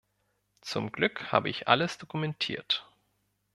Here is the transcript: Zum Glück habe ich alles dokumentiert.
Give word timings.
Zum 0.61 0.91
Glück 0.91 1.31
habe 1.31 1.47
ich 1.49 1.67
alles 1.67 1.99
dokumentiert. 1.99 2.89